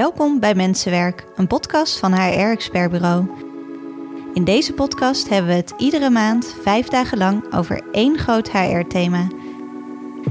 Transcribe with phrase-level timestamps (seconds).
[0.00, 3.26] Welkom bij Mensenwerk, een podcast van HR Expert Bureau.
[4.34, 9.26] In deze podcast hebben we het iedere maand vijf dagen lang over één groot HR-thema.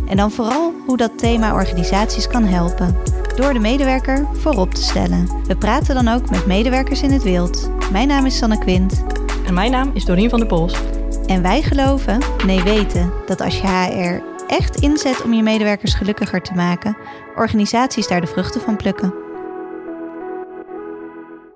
[0.08, 2.98] En dan vooral hoe dat thema organisaties kan helpen,
[3.36, 5.44] door de medewerker voorop te stellen.
[5.44, 7.70] We praten dan ook met medewerkers in het wild.
[7.92, 9.04] Mijn naam is Sanne Quint.
[9.46, 10.82] En mijn naam is Dorien van der Pols.
[11.26, 16.42] En wij geloven, nee weten, dat als je HR echt inzet om je medewerkers gelukkiger
[16.42, 16.98] te maken,
[17.36, 19.28] organisaties daar de vruchten van plukken.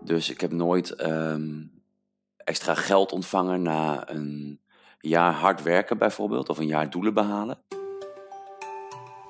[0.06, 1.52] Dus ik heb nooit ehm,
[2.38, 4.60] extra geld ontvangen na een
[5.00, 7.58] jaar hard werken bijvoorbeeld, of een jaar doelen behalen.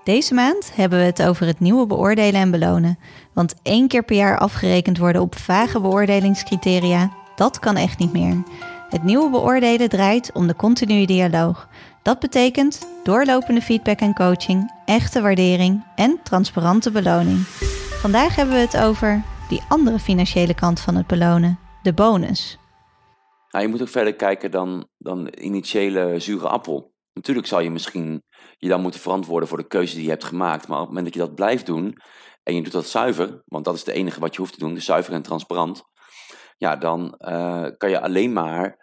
[0.04, 3.00] Deze maand hebben we het over het nieuwe beoordelen en belonen.
[3.34, 8.44] Want één keer per jaar afgerekend worden op vage beoordelingscriteria, dat kan echt niet meer.
[8.90, 11.68] Het nieuwe beoordelen draait om de continue dialoog.
[12.02, 17.40] Dat betekent doorlopende feedback en coaching, echte waardering en transparante beloning.
[18.02, 22.58] Vandaag hebben we het over die andere financiële kant van het belonen, de bonus.
[23.50, 26.94] Nou, je moet ook verder kijken dan, dan initiële zure appel.
[27.14, 28.24] Natuurlijk zal je misschien
[28.58, 30.68] je dan moeten verantwoorden voor de keuze die je hebt gemaakt.
[30.68, 31.98] Maar op het moment dat je dat blijft doen
[32.44, 34.74] en je doet dat zuiver, want dat is het enige wat je hoeft te doen,
[34.74, 35.84] dus zuiver en transparant.
[36.58, 38.78] Ja, dan uh, kan je alleen maar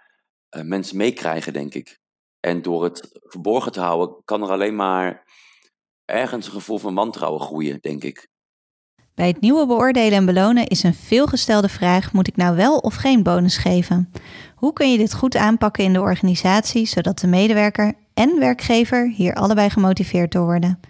[0.56, 1.98] uh, mensen meekrijgen, denk ik.
[2.41, 5.25] En door het verborgen te houden, kan er alleen maar
[6.05, 8.30] ergens een gevoel van wantrouwen groeien, denk ik.
[9.14, 12.94] Bij het nieuwe beoordelen en belonen is een veelgestelde vraag: moet ik nou wel of
[12.94, 14.12] geen bonus geven?
[14.55, 19.34] Hoe kun je dit goed aanpakken in de organisatie, zodat de medewerker en werkgever hier
[19.34, 20.80] allebei gemotiveerd door worden?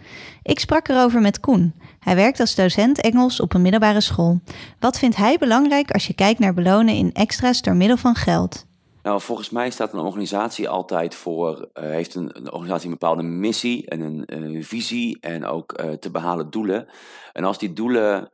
[0.43, 1.75] Ik sprak erover met Koen.
[1.99, 4.41] Hij werkt als docent Engels op een middelbare school.
[4.79, 8.67] Wat vindt hij belangrijk als je kijkt naar belonen in extra's door middel van geld?
[9.03, 13.87] Nou, volgens mij staat een organisatie altijd voor, uh, heeft een, organisatie een bepaalde missie
[13.87, 16.89] en een uh, visie en ook uh, te behalen doelen.
[17.33, 18.33] En als die doelen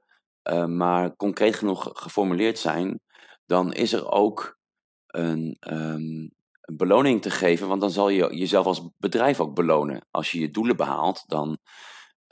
[0.67, 3.01] maar concreet genoeg geformuleerd zijn,
[3.47, 4.59] dan is er ook
[5.07, 10.07] een, um, een, beloning te geven, want dan zal je jezelf als bedrijf ook belonen.
[10.11, 11.59] Als je je doelen behaalt, dan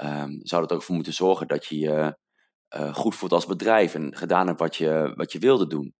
[0.03, 2.17] um, zou dat ook voor moeten zorgen dat je je
[2.93, 5.95] goed voelt als bedrijf en gedaan hebt wat je, wat je wilde doen.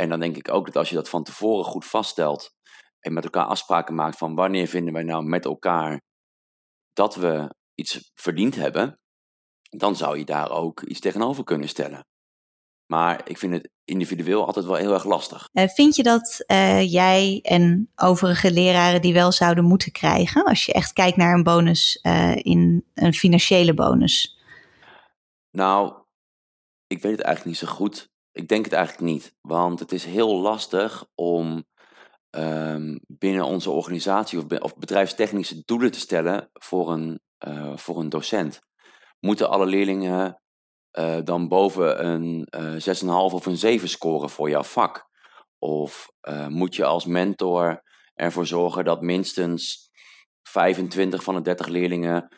[0.00, 2.50] En dan denk ik ook dat als je dat van tevoren goed vaststelt
[3.00, 6.00] en met elkaar afspraken maakt van wanneer vinden wij nou met elkaar
[6.92, 8.98] dat we iets verdiend hebben,
[9.68, 12.06] dan zou je daar ook iets tegenover kunnen stellen.
[12.86, 15.48] Maar ik vind het individueel altijd wel heel erg lastig.
[15.52, 20.66] Uh, vind je dat uh, jij en overige leraren die wel zouden moeten krijgen, als
[20.66, 24.38] je echt kijkt naar een bonus uh, in een financiële bonus?
[25.50, 25.94] Nou,
[26.86, 28.08] ik weet het eigenlijk niet zo goed.
[28.38, 31.64] Ik denk het eigenlijk niet, want het is heel lastig om
[32.30, 38.60] um, binnen onze organisatie of, bedrijfstechnische doelen te stellen voor een, uh, voor een docent.
[39.20, 40.42] Moeten alle leerlingen
[40.98, 42.72] uh, dan boven een uh,
[43.02, 45.08] 6,5 of een 7 scoren voor jouw vak?
[45.58, 46.08] Of
[46.48, 47.82] moet je als mentor
[48.14, 49.90] ervoor zorgen dat minstens
[50.42, 52.28] 25 van de 30 leerlingen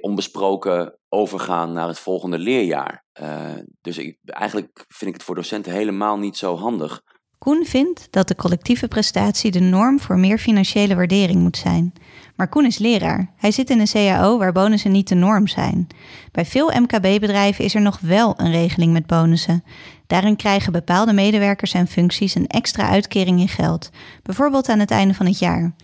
[0.00, 3.04] onbesproken overgaan naar het volgende leerjaar.
[3.22, 7.02] Uh, dus ik, eigenlijk vind ik het voor docenten helemaal niet zo handig.
[7.38, 11.92] Koen vindt dat de collectieve prestatie de norm voor meer financiële waardering moet zijn.
[12.36, 13.32] Maar Koen is leraar.
[13.36, 15.86] Hij zit in een CAO waar bonussen niet de norm zijn.
[16.32, 19.64] Bij veel MKB-bedrijven is er nog wel een regeling met bonussen.
[20.06, 23.90] Daarin krijgen bepaalde medewerkers en functies een extra uitkering in geld,
[24.22, 25.74] bijvoorbeeld aan het einde van het jaar.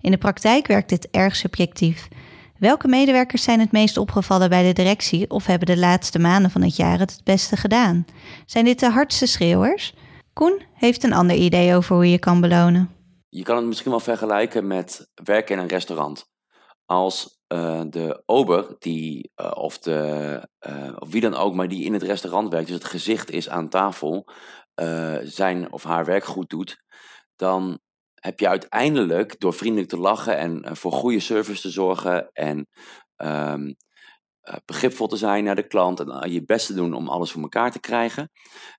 [0.00, 2.08] In de praktijk werkt dit erg subjectief.
[2.62, 6.62] Welke medewerkers zijn het meest opgevallen bij de directie of hebben de laatste maanden van
[6.62, 8.04] het jaar het het beste gedaan?
[8.46, 9.94] Zijn dit de hardste schreeuwers?
[10.32, 12.90] Koen heeft een ander idee over hoe je kan belonen.
[13.28, 16.30] Je kan het misschien wel vergelijken met werken in een restaurant.
[16.86, 21.84] Als uh, de ober, die, uh, of, de, uh, of wie dan ook, maar die
[21.84, 24.28] in het restaurant werkt, dus het gezicht is aan tafel,
[25.22, 26.82] zijn of haar werk goed doet,
[27.36, 27.80] dan
[28.22, 32.68] heb je uiteindelijk door vriendelijk te lachen en uh, voor goede service te zorgen en
[33.16, 33.76] um,
[34.64, 37.42] begripvol te zijn naar de klant en uh, je best te doen om alles voor
[37.42, 38.30] elkaar te krijgen.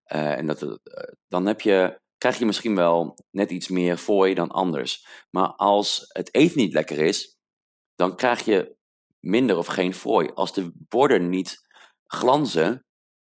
[0.03, 0.79] en dat,
[1.27, 5.05] dan heb je, krijg je misschien wel net iets meer voor dan anders.
[5.29, 7.37] Maar als het eten niet lekker is,
[7.95, 8.75] dan krijg je
[9.19, 10.29] minder of geen fooi.
[10.33, 11.57] Als de borden niet
[12.05, 12.85] glanzen,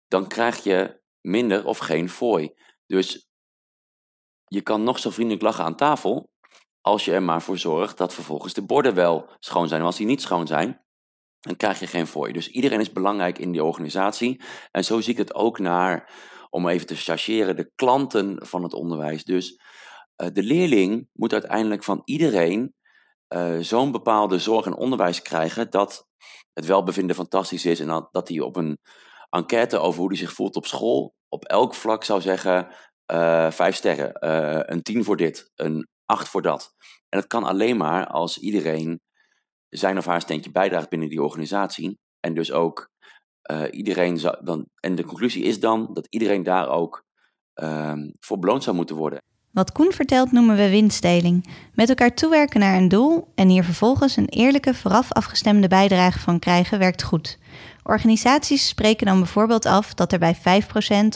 [0.08, 2.54] dan krijg je minder of geen fooi.
[2.86, 3.28] Dus
[4.54, 6.30] je kan nog zo vriendelijk lachen aan tafel,
[6.82, 9.82] als je er maar voor zorgt dat vervolgens de borden wel schoon zijn.
[9.82, 10.82] Als die niet schoon zijn,
[11.40, 12.34] dan krijg je geen fooi.
[12.34, 14.42] Dus iedereen is belangrijk in die organisatie.
[14.72, 16.12] En zo zie ik het ook naar,
[16.50, 19.24] om even te chargeren, de klanten van het onderwijs.
[19.24, 19.60] Dus
[20.22, 22.74] uh, de leerling moet uiteindelijk van iedereen
[23.36, 26.08] uh, zo'n bepaalde zorg en onderwijs krijgen dat
[26.54, 28.78] het welbevinden fantastisch is en dat, dat hij op een
[29.30, 32.68] enquête over hoe hij zich voelt op school, op elk vlak zou zeggen
[33.12, 36.74] uh, vijf sterren, uh, een tien voor dit, een acht voor dat.
[37.10, 39.02] En dat kan alleen maar als iedereen
[39.70, 42.00] zijn of haar steentje bijdraagt binnen die organisatie.
[42.20, 42.90] En dus ook
[43.52, 44.66] uh, iedereen dan.
[44.80, 47.04] En de conclusie is dan dat iedereen daar ook
[47.54, 49.22] ehm, voor beloond zou moeten worden.
[49.54, 51.48] Wat Koen vertelt noemen we winstdeling.
[51.74, 56.40] Met elkaar toewerken naar een doel en hier vervolgens een eerlijke, vooraf afgestemde bijdrage van
[56.40, 57.38] krijgen werkt goed.
[57.84, 60.40] Organisaties spreken dan bijvoorbeeld af dat er bij 5%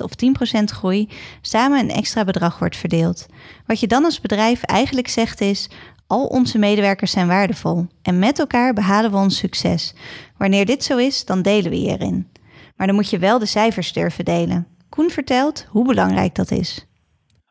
[0.03, 0.11] of
[0.59, 1.09] 10% groei
[1.41, 3.25] samen een extra bedrag wordt verdeeld.
[3.65, 5.69] Wat je dan als bedrijf eigenlijk zegt is:
[6.07, 9.93] al onze medewerkers zijn waardevol en met elkaar behalen we ons succes.
[10.37, 12.27] Wanneer dit zo is, dan delen we hierin.
[12.75, 14.67] Maar dan moet je wel de cijfers durven delen.
[14.89, 16.87] Koen vertelt hoe belangrijk dat is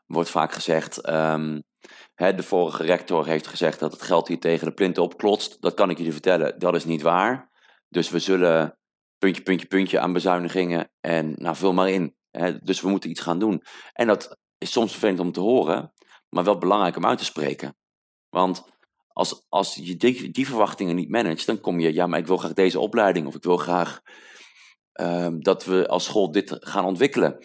[0.07, 1.09] wordt vaak gezegd.
[1.09, 1.63] Um,
[2.15, 5.63] hè, de vorige rector heeft gezegd dat het geld hier tegen de plinten opklotst.
[5.63, 7.51] Dat kan ik jullie vertellen, dat is niet waar.
[7.89, 8.79] Dus we zullen
[9.19, 12.15] puntje, puntje, puntje aan bezuinigingen en nou, vul maar in.
[12.31, 13.63] Hè, dus we moeten iets gaan doen.
[13.93, 15.93] En dat is soms vervelend om te horen,
[16.29, 17.77] maar wel belangrijk om uit te spreken.
[18.29, 18.65] Want
[19.09, 22.37] als, als je die, die verwachtingen niet managt, dan kom je, ja, maar ik wil
[22.37, 24.01] graag deze opleiding of ik wil graag
[25.01, 27.45] um, dat we als school dit gaan ontwikkelen.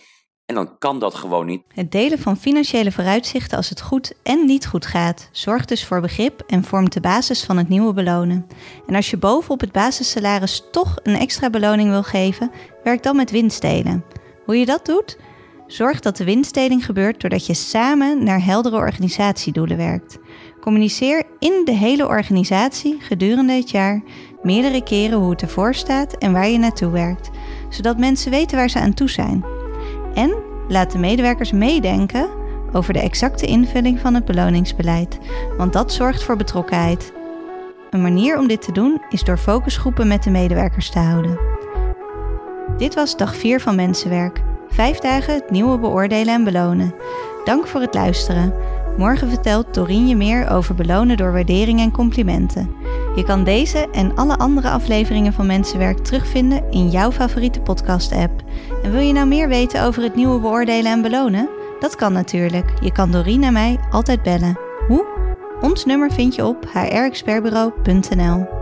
[0.51, 1.62] En dan kan dat gewoon niet.
[1.74, 6.01] Het delen van financiële vooruitzichten als het goed en niet goed gaat, zorgt dus voor
[6.01, 8.48] begrip en vormt de basis van het nieuwe belonen.
[8.88, 12.51] En als je bovenop het basissalaris toch een extra beloning wil geven,
[12.83, 14.03] werk dan met winstdelen.
[14.45, 15.18] Hoe je dat doet?
[15.68, 20.18] Zorg dat de winstdeling gebeurt doordat je samen naar heldere organisatiedoelen werkt.
[20.62, 24.01] Communiceer in de hele organisatie gedurende het jaar
[24.42, 27.30] meerdere keren hoe het ervoor staat en waar je naartoe werkt,
[27.69, 29.50] zodat mensen weten waar ze aan toe zijn.
[30.72, 32.30] Laat de medewerkers meedenken
[32.72, 35.20] over de exacte invulling van het beloningsbeleid,
[35.58, 37.14] want dat zorgt voor betrokkenheid.
[37.90, 41.40] Een manier om dit te doen is door focusgroepen met de medewerkers te houden.
[42.78, 44.42] Dit was dag 4 van Mensenwerk.
[44.70, 46.96] Vijf dagen het nieuwe beoordelen en belonen.
[47.44, 48.54] Dank voor het luisteren.
[48.98, 52.76] Morgen vertelt Dorien je meer over belonen door waardering en complimenten.
[53.16, 58.44] Je kan deze en alle andere afleveringen van Mensenwerk terugvinden in jouw favoriete podcast-app.
[58.84, 61.50] En wil je nou meer weten over het nieuwe beoordelen en belonen?
[61.80, 62.74] Dat kan natuurlijk.
[62.81, 64.60] Je kan Dorien en mij altijd bellen.
[64.88, 65.06] Hoe?
[65.62, 68.61] Ons nummer vind je op hrexpertbureau.nl.